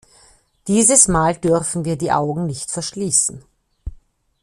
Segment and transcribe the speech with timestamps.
[0.67, 3.43] Dieses Mal dürfen wir die Augen nicht verschließen.